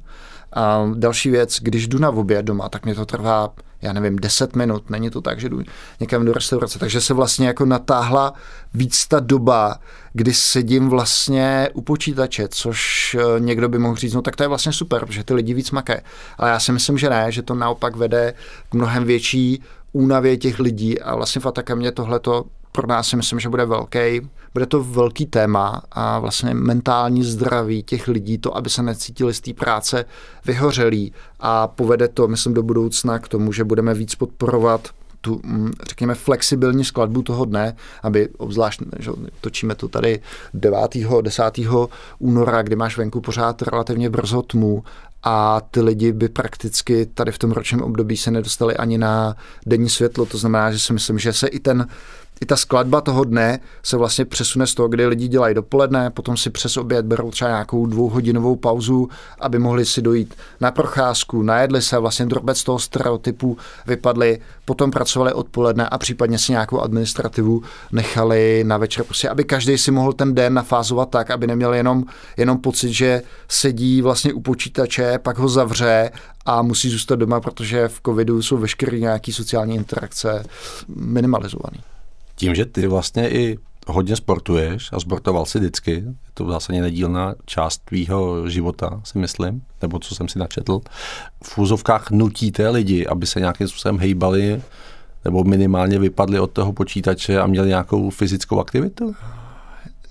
[0.52, 3.52] A další věc, když jdu na oběd doma, tak mě to trvá,
[3.82, 4.90] já nevím, 10 minut.
[4.90, 5.62] Není to tak, že jdu
[6.00, 6.78] někam do restaurace.
[6.78, 8.34] Takže se vlastně jako natáhla
[8.74, 9.78] víc ta doba,
[10.12, 14.48] kdy sedím vlastně u počítače, což eh, někdo by mohl říct, no tak to je
[14.48, 16.00] vlastně super, protože ty lidi víc makají.
[16.38, 18.34] Ale já si myslím, že ne, že to naopak vede
[18.68, 22.44] k mnohem větší únavě těch lidí a vlastně v Atakamě tohleto
[22.78, 24.20] pro nás si myslím, že bude velký,
[24.52, 29.40] bude to velký téma a vlastně mentální zdraví těch lidí, to, aby se necítili z
[29.40, 30.04] té práce
[30.46, 34.88] vyhořelí a povede to, myslím, do budoucna k tomu, že budeme víc podporovat
[35.20, 39.10] tu, mm, řekněme, flexibilní skladbu toho dne, aby obzvlášť, že
[39.40, 40.20] točíme to tady
[40.54, 40.78] 9.
[41.22, 41.42] 10.
[42.18, 44.84] února, kdy máš venku pořád relativně brzo tmu
[45.22, 49.36] a ty lidi by prakticky tady v tom ročním období se nedostali ani na
[49.66, 50.26] denní světlo.
[50.26, 51.86] To znamená, že si myslím, že se i ten
[52.40, 56.36] i ta skladba toho dne se vlastně přesune z toho, kdy lidi dělají dopoledne, potom
[56.36, 59.08] si přes oběd berou třeba nějakou dvouhodinovou pauzu,
[59.40, 65.32] aby mohli si dojít na procházku, najedli se, vlastně drobec toho stereotypu vypadli, potom pracovali
[65.32, 70.34] odpoledne a případně si nějakou administrativu nechali na večer, prostě aby každý si mohl ten
[70.34, 72.04] den nafázovat tak, aby neměl jenom,
[72.36, 76.10] jenom pocit, že sedí vlastně u počítače, pak ho zavře
[76.46, 80.44] a musí zůstat doma, protože v covidu jsou veškeré nějaké sociální interakce
[80.88, 81.78] minimalizované
[82.38, 86.80] tím, že ty vlastně i hodně sportuješ a sportoval si vždycky, je to v zásadě
[86.80, 90.80] nedílná část tvýho života, si myslím, nebo co jsem si načetl,
[91.44, 94.62] v úzovkách nutíte lidi, aby se nějakým způsobem hejbali
[95.24, 99.14] nebo minimálně vypadli od toho počítače a měli nějakou fyzickou aktivitu?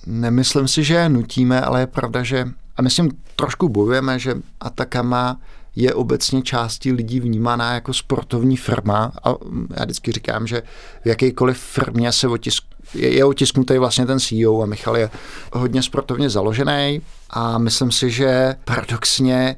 [0.06, 2.46] Nemyslím si, že je nutíme, ale je pravda, že
[2.78, 5.40] a myslím, trošku bojujeme, že Atakama
[5.78, 9.30] je obecně částí lidí vnímaná jako sportovní firma a
[9.78, 10.64] já vždycky říkám, že
[11.04, 12.64] v jakýkoliv firmě se otisk,
[12.94, 15.10] je, je otisknutý vlastně ten CEO a Michal je
[15.54, 19.56] hodně sportovně založený a myslím si, že paradoxně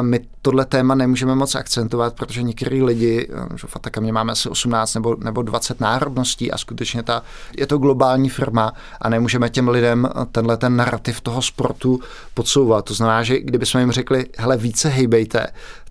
[0.00, 4.94] my tohle téma nemůžeme moc akcentovat, protože některý lidi, že v Atakamě máme asi 18
[4.94, 7.22] nebo, nebo 20 národností a skutečně ta,
[7.58, 12.00] je to globální firma a nemůžeme těm lidem tenhle ten narrativ toho sportu
[12.34, 12.84] podsouvat.
[12.84, 15.46] To znamená, že kdybychom jim řekli, hele, více hejbejte,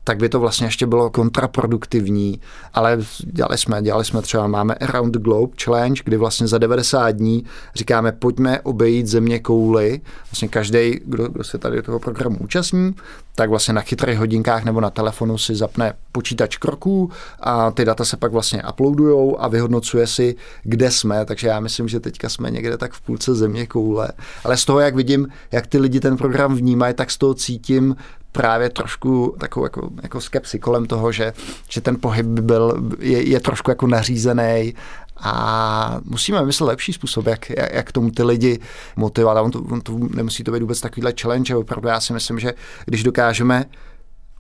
[0.08, 2.40] tak by to vlastně ještě bylo kontraproduktivní,
[2.74, 7.12] ale dělali jsme, dělali jsme třeba, máme Around the Globe Challenge, kdy vlastně za 90
[7.12, 12.96] dní říkáme, pojďme obejít země kouly, vlastně každý, kdo, kdo se tady toho programu účastní,
[13.36, 18.06] tak vlastně na chytrých hodinkách nebo na telefonu si zapne počítač kroků a ty data
[18.06, 22.52] se pak vlastně uploadujou a vyhodnocuje si, kde jsme, takže já myslím, že teďka jsme
[22.52, 24.10] někde tak v půlce země koule.
[24.44, 27.96] Ale z toho, jak vidím, jak ty lidi ten program vnímají, tak z toho cítím
[28.38, 31.34] právě trošku takovou jako, jako skepsi kolem toho, že,
[31.70, 34.74] že ten pohyb byl, je, je trošku jako nařízený
[35.18, 38.60] a musíme vymyslet lepší způsob, jak, jak, jak tomu ty lidi
[38.96, 39.38] motivovat.
[39.38, 42.40] A on to, on to nemusí to být vůbec takovýhle challenge, opravdu já si myslím,
[42.40, 42.54] že
[42.86, 43.66] když dokážeme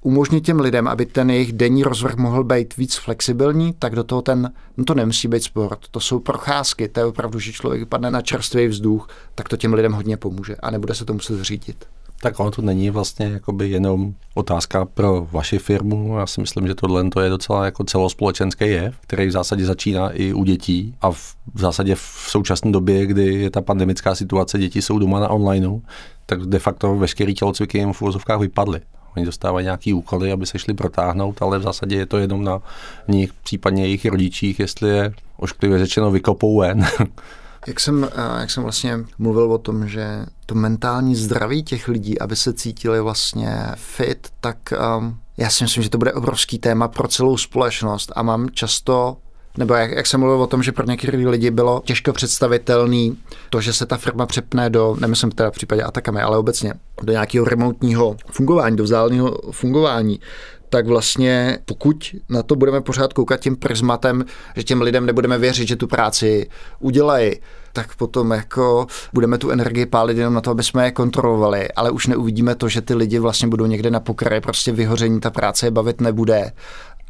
[0.01, 4.21] umožnit těm lidem, aby ten jejich denní rozvrh mohl být víc flexibilní, tak do toho
[4.21, 8.11] ten, no to nemusí být sport, to jsou procházky, to je opravdu, že člověk padne
[8.11, 11.85] na čerstvý vzduch, tak to těm lidem hodně pomůže a nebude se to muset řídit.
[12.21, 16.17] Tak ono to není vlastně jakoby jenom otázka pro vaši firmu.
[16.17, 20.09] Já si myslím, že tohle to je docela jako celospolečenský jev, který v zásadě začíná
[20.09, 24.81] i u dětí a v, zásadě v současné době, kdy je ta pandemická situace, děti
[24.81, 25.79] jsou doma na onlineu,
[26.25, 28.81] tak de facto veškerý tělocviky jim v uvozovkách vypadly.
[29.15, 32.61] Oni dostávají nějaký úkoly, aby se šli protáhnout, ale v zásadě je to jenom na
[33.07, 36.85] nich, případně jejich rodičích, jestli je ošklivě řečeno vykopou ven.
[37.67, 42.19] Jak jsem, eh, jak jsem vlastně mluvil o tom, že to mentální zdraví těch lidí,
[42.19, 44.57] aby se cítili vlastně fit, tak
[44.97, 48.11] um, já si myslím, že to bude obrovský téma pro celou společnost.
[48.15, 49.17] A mám často
[49.57, 53.17] nebo jak, jak jsem mluvil o tom, že pro některé lidi bylo těžko představitelný
[53.49, 57.11] to, že se ta firma přepne do, nemyslím teda v případě Atakamy, ale obecně do
[57.11, 60.19] nějakého remotního fungování, do vzdáleného fungování,
[60.69, 64.25] tak vlastně pokud na to budeme pořád koukat tím prismatem,
[64.55, 66.49] že těm lidem nebudeme věřit, že tu práci
[66.79, 67.31] udělají,
[67.73, 71.91] tak potom jako budeme tu energii pálit jenom na to, aby jsme je kontrolovali, ale
[71.91, 75.67] už neuvidíme to, že ty lidi vlastně budou někde na pokraji prostě vyhoření, ta práce
[75.67, 76.51] je bavit nebude.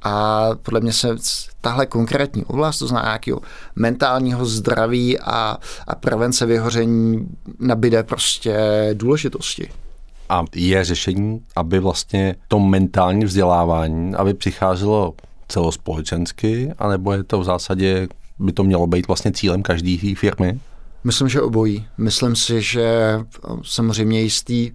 [0.04, 1.16] A podle mě se
[1.62, 3.42] tahle konkrétní oblast, to znamená nějakého
[3.76, 7.28] mentálního zdraví a, a prevence vyhoření
[7.60, 8.60] nabide prostě
[8.94, 9.70] důležitosti.
[10.30, 15.14] A je řešení, aby vlastně to mentální vzdělávání, aby přicházelo
[15.48, 18.08] celospolečensky, anebo je to v zásadě,
[18.40, 20.60] by to mělo být vlastně cílem každé firmy?
[21.04, 21.86] Myslím, že obojí.
[21.98, 23.20] Myslím si, že
[23.64, 24.72] samozřejmě jistý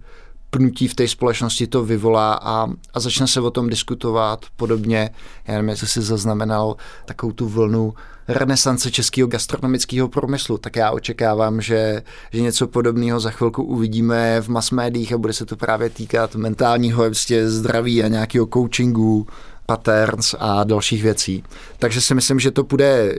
[0.53, 5.09] pnutí v té společnosti to vyvolá a, a začne se o tom diskutovat podobně.
[5.47, 7.93] Já nevím, jestli si zaznamenal takovou tu vlnu
[8.27, 12.01] renesance českého gastronomického průmyslu, tak já očekávám, že,
[12.33, 16.35] že něco podobného za chvilku uvidíme v mass médiích a bude se to právě týkat
[16.35, 19.27] mentálního vlastně zdraví a nějakého coachingu,
[19.65, 21.43] patterns a dalších věcí.
[21.79, 23.15] Takže si myslím, že to bude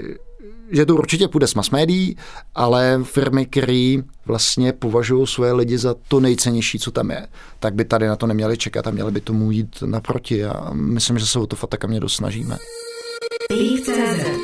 [0.71, 2.17] že to určitě půjde s mass médií,
[2.55, 3.97] ale firmy, které
[4.27, 7.27] vlastně považují svoje lidi za to nejcennější, co tam je,
[7.59, 11.19] tak by tady na to neměli čekat a měli by tomu jít naproti a myslím,
[11.19, 12.57] že se o to fakt mě dost snažíme.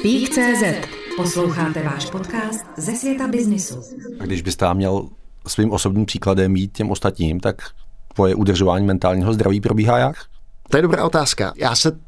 [0.02, 3.82] Pík.cz Posloucháte váš podcast ze světa biznisu.
[4.20, 5.08] A když byste měl
[5.46, 7.62] svým osobním příkladem jít těm ostatním, tak
[8.14, 10.16] tvoje udržování mentálního zdraví probíhá jak?
[10.70, 11.52] To je dobrá otázka.
[11.56, 11.98] Já se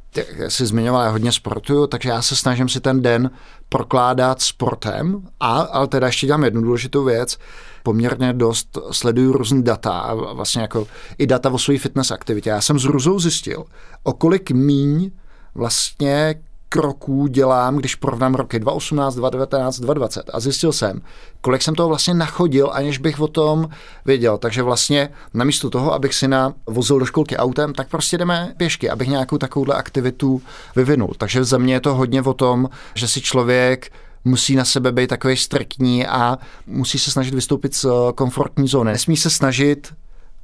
[0.48, 3.30] jsi zmiňoval, já hodně sportuju, takže já se snažím si ten den
[3.68, 7.38] prokládat sportem, a, ale teda ještě dělám jednu důležitou věc,
[7.82, 10.86] poměrně dost sleduju různý data vlastně jako
[11.18, 12.50] i data o své fitness aktivitě.
[12.50, 13.64] Já jsem s Ruzou zjistil,
[14.02, 15.10] o kolik míň
[15.54, 16.34] vlastně
[16.72, 21.00] kroků dělám, když porovnám roky 2018, 2019, 2020 a zjistil jsem,
[21.40, 23.68] kolik jsem toho vlastně nachodil, aniž bych o tom
[24.04, 24.38] věděl.
[24.38, 28.90] Takže vlastně namísto toho, abych si na vozil do školky autem, tak prostě jdeme pěšky,
[28.90, 30.42] abych nějakou takovouhle aktivitu
[30.76, 31.14] vyvinul.
[31.18, 33.92] Takže za mě je to hodně o tom, že si člověk
[34.24, 38.92] musí na sebe být takový striktní a musí se snažit vystoupit z komfortní zóny.
[38.92, 39.94] Nesmí se snažit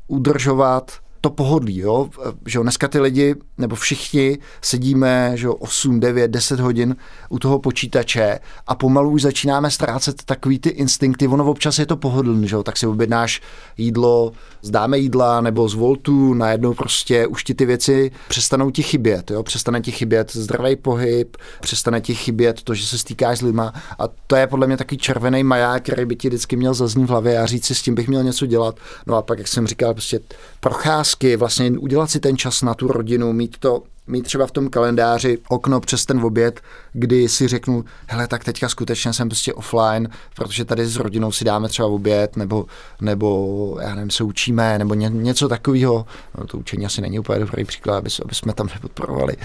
[0.09, 2.09] udržovat to pohodlí, jo?
[2.47, 6.97] že jo, dneska ty lidi, nebo všichni sedíme, že jo, 8, 9, 10 hodin
[7.29, 11.97] u toho počítače a pomalu už začínáme ztrácet takový ty instinkty, ono občas je to
[11.97, 12.63] pohodlný, že jo?
[12.63, 13.41] tak si objednáš
[13.77, 19.31] jídlo, zdáme jídla nebo z Voltu, najednou prostě už ti ty věci přestanou ti chybět,
[19.31, 19.43] jo?
[19.43, 24.09] přestane ti chybět zdravý pohyb, přestane ti chybět to, že se stýkáš s lidma a
[24.27, 27.39] to je podle mě takový červený maják, který by ti vždycky měl zaznít v hlavě
[27.39, 28.77] a říct si, s tím bych měl něco dělat.
[29.07, 30.21] No a pak, jak jsem říkal, prostě
[30.61, 34.71] procházky, vlastně udělat si ten čas na tu rodinu, mít to mít třeba v tom
[34.71, 36.61] kalendáři okno přes ten oběd,
[36.93, 41.45] kdy si řeknu, hele, tak teďka skutečně jsem prostě offline, protože tady s rodinou si
[41.45, 42.67] dáme třeba oběd, nebo,
[43.01, 46.07] nebo já nevím, se učíme, nebo ně, něco takového.
[46.39, 49.37] No, to učení asi není úplně dobrý příklad, aby, aby jsme tam nepodporovali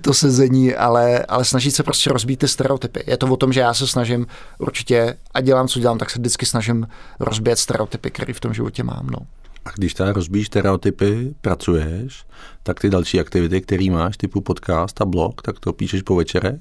[0.00, 3.04] to sezení, ale, ale snažit se prostě rozbít ty stereotypy.
[3.06, 4.26] Je to o tom, že já se snažím
[4.58, 6.88] určitě, a dělám, co dělám, tak se vždycky snažím
[7.20, 9.06] rozbít stereotypy, které v tom životě mám.
[9.10, 9.18] No.
[9.66, 12.24] A když teda rozbíš stereotypy, pracuješ,
[12.62, 16.60] tak ty další aktivity, které máš, typu podcast a blog, tak to píšeš po večerech?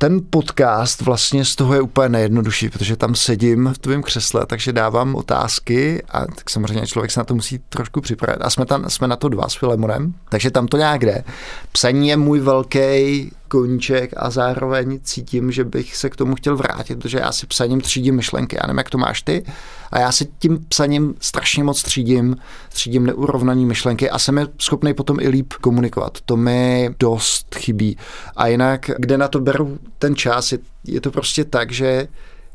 [0.00, 4.72] ten podcast vlastně z toho je úplně nejjednodušší, protože tam sedím v tvém křesle, takže
[4.72, 8.38] dávám otázky a tak samozřejmě člověk se na to musí trošku připravit.
[8.40, 11.24] A jsme, tam, jsme na to dva s Filemonem, takže tam to nějak jde.
[11.72, 16.98] Psaní je můj velký koníček a zároveň cítím, že bych se k tomu chtěl vrátit,
[16.98, 18.56] protože já si psaním třídím myšlenky.
[18.56, 19.44] Já nevím, jak to máš ty,
[19.90, 22.36] a já si tím psaním strašně moc třídím,
[22.68, 26.18] třídím neurovnaný myšlenky a jsem je schopný potom i líp komunikovat.
[26.24, 27.96] To mi dost chybí.
[28.36, 32.08] A jinak, kde na to beru ten čas, je, je to prostě tak, že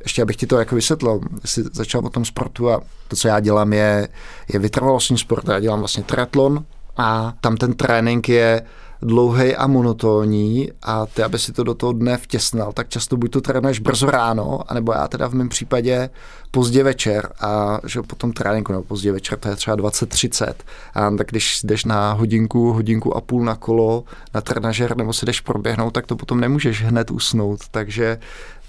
[0.03, 3.39] ještě abych ti to jako vysvětlil, jestli začal o tom sportu a to, co já
[3.39, 4.08] dělám, je,
[4.53, 5.47] je vytrvalostní sport.
[5.47, 6.65] Já dělám vlastně triatlon
[6.97, 8.62] a tam ten trénink je
[9.01, 13.31] dlouhý a monotónní a ty, aby si to do toho dne vtěsnal, tak často buď
[13.31, 16.10] to trénuješ brzo ráno, anebo já teda v mém případě
[16.51, 20.53] pozdě večer a že potom tréninku nebo pozdě večer, to je třeba 20-30
[20.93, 24.03] a tak když jdeš na hodinku, hodinku a půl na kolo,
[24.34, 28.17] na trenažer nebo si jdeš proběhnout, tak to potom nemůžeš hned usnout, takže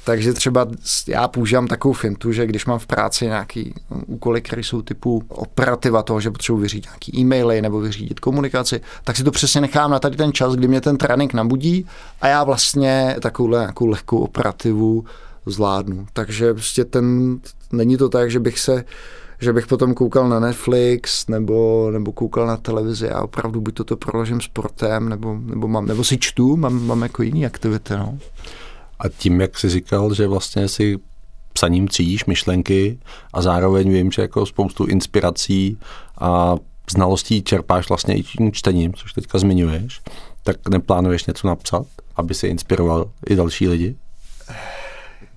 [0.06, 0.66] takže třeba
[1.08, 3.74] já používám takovou fintu, že když mám v práci nějaký
[4.06, 9.16] úkoly, které jsou typu operativa toho, že potřebuji vyřídit nějaký e-maily nebo vyřídit komunikaci, tak
[9.16, 11.86] si to přesně nechám na tady ten čas, kdy mě ten trénink nabudí
[12.20, 15.04] a já vlastně takovouhle nějakou lehkou operativu
[15.46, 16.06] zvládnu.
[16.12, 17.38] Takže prostě ten,
[17.72, 18.84] není to tak, že bych se
[19.40, 23.96] že bych potom koukal na Netflix nebo, nebo koukal na televizi a opravdu buď toto
[23.96, 27.94] proložím sportem, nebo, nebo, mám, nebo si čtu, mám, mám jako jiný aktivity.
[27.94, 28.18] No.
[28.98, 30.98] A tím, jak jsi říkal, že vlastně si
[31.52, 32.98] psaním třídíš myšlenky
[33.32, 35.78] a zároveň vím, že jako spoustu inspirací
[36.20, 36.56] a
[36.90, 40.00] znalostí čerpáš vlastně i tím čtením, což teďka zmiňuješ,
[40.42, 43.96] tak neplánuješ něco napsat, aby si inspiroval i další lidi?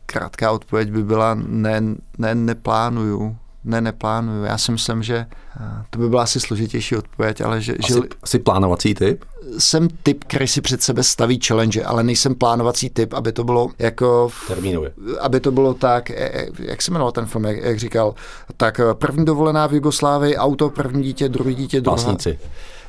[0.06, 1.82] Krátká odpověď by byla ne,
[2.17, 3.38] ne neplánuju.
[3.63, 4.43] Ne, neplánuju.
[4.43, 7.74] Já si myslím, že eh, to by byla asi složitější odpověď, ale že...
[7.84, 9.26] Asi, že asi plánovací typ?
[9.58, 13.70] Jsem typ, který si před sebe staví challenge, ale nejsem plánovací typ, aby to bylo
[13.80, 14.30] jako...
[14.47, 14.91] Termínově.
[15.20, 18.16] Aby to bylo tak, e, e, jak se jmenoval ten film, jak, jak říkal,
[18.57, 21.95] tak eh, první dovolená v Jugoslávii, auto, první dítě, druhý dítě, druhá...
[21.97, 22.39] Básníci.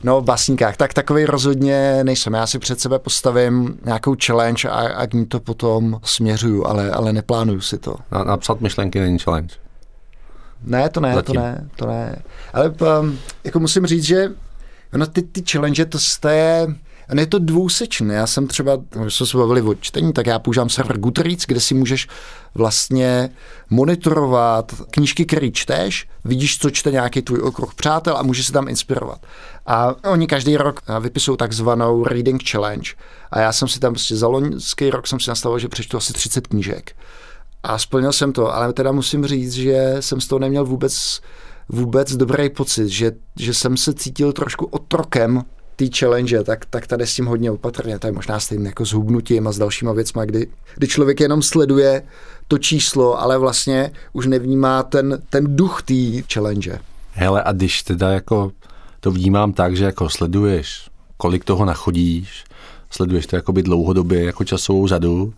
[0.04, 2.34] No, v básníkách, tak takový rozhodně nejsem.
[2.34, 6.90] Já si před sebe postavím nějakou challenge a, a k ní to potom směřuju, ale,
[6.90, 7.94] ale neplánuju si to.
[8.12, 9.54] Na, napsat myšlenky není challenge.
[10.64, 11.34] Ne, to ne, Zatím.
[11.34, 12.22] to ne, to ne.
[12.52, 14.28] Ale um, jako musím říct, že
[14.94, 16.66] ono ty, ty challenge, to, je,
[17.18, 18.14] je to dvousečné.
[18.14, 21.60] Já jsem třeba, když jsme se bavili o čtení, tak já používám server Goodreads, kde
[21.60, 22.08] si můžeš
[22.54, 23.30] vlastně
[23.70, 28.68] monitorovat knížky, které čteš, vidíš, co čte nějaký tvůj okruh přátel a můžeš se tam
[28.68, 29.26] inspirovat.
[29.66, 32.90] A oni každý rok vypisují takzvanou Reading Challenge.
[33.30, 36.12] A já jsem si tam prostě za loňský rok jsem si nastavil, že přečtu asi
[36.12, 36.92] 30 knížek.
[37.62, 41.20] A splnil jsem to, ale teda musím říct, že jsem z toho neměl vůbec
[41.70, 45.42] vůbec dobrý pocit, že, že jsem se cítil trošku otrokem
[45.76, 47.98] té challenge, tak, tak tady s tím hodně opatrně.
[47.98, 50.46] To je možná stejně jako s hubnutím a s dalšíma věcmi, kdy,
[50.76, 52.02] kdy člověk jenom sleduje
[52.48, 56.80] to číslo, ale vlastně už nevnímá ten, ten duch té challenge.
[57.12, 58.52] Hele, a když teda jako
[59.00, 62.44] to vnímám tak, že jako sleduješ, kolik toho nachodíš,
[62.90, 65.34] sleduješ to jakoby dlouhodobě jako časovou řadu,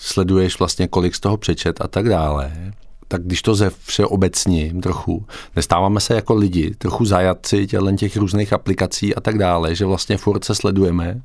[0.00, 2.52] sleduješ vlastně kolik z toho přečet a tak dále,
[3.08, 5.26] tak když to ze všeobecním trochu,
[5.56, 10.16] nestáváme se jako lidi, trochu zajatci tělen těch různých aplikací a tak dále, že vlastně
[10.16, 11.20] furt se sledujeme,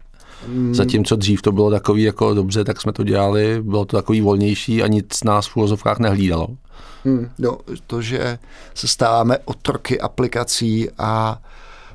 [0.48, 0.76] Hmm.
[0.76, 4.84] Zatímco dřív to bylo takový jako dobře, tak jsme to dělali, bylo to takový volnější
[4.84, 6.48] a nic nás v úvozovkách nehlídalo.
[7.06, 7.58] Hmm, no,
[7.88, 8.40] to, že
[8.74, 11.42] se stáváme otroky aplikací a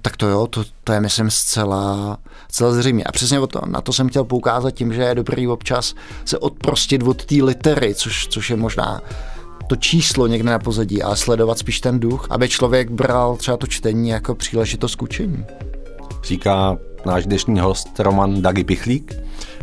[0.08, 2.18] tak to jo, to, to je myslím zcela,
[2.50, 3.04] zcela zřejmě.
[3.04, 5.94] A přesně o to, na to jsem chtěl poukázat tím, že je dobrý občas
[6.24, 9.00] se odprostit od té litery, což, což je možná
[9.66, 13.66] to číslo někde na pozadí, ale sledovat spíš ten duch, aby člověk bral třeba to
[13.66, 15.44] čtení jako příležitost k učení.
[16.24, 19.14] Říká náš dnešní host Roman Dagi Pichlík,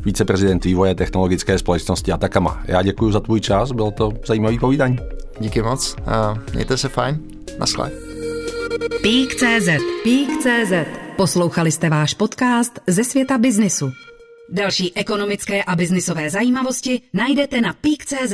[0.06, 2.64] viceprezident vývoje technologické společnosti Atakama.
[2.66, 4.98] Já děkuji za tvůj čas, bylo to zajímavý povídání.
[5.40, 7.20] Díky moc, uh, mějte se fajn,
[7.60, 8.15] naschle.
[9.02, 9.70] Pík.cz
[10.04, 10.74] Pík.cz
[11.16, 13.92] Poslouchali jste váš podcast ze světa biznisu.
[14.50, 18.34] Další ekonomické a biznisové zajímavosti najdete na Pík.cz.